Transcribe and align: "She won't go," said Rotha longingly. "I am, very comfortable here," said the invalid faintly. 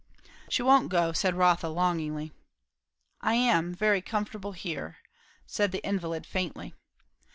"She 0.49 0.63
won't 0.63 0.89
go," 0.89 1.11
said 1.11 1.35
Rotha 1.35 1.67
longingly. 1.69 2.33
"I 3.21 3.35
am, 3.35 3.71
very 3.71 4.01
comfortable 4.01 4.53
here," 4.53 4.97
said 5.45 5.71
the 5.71 5.85
invalid 5.87 6.25
faintly. 6.25 6.73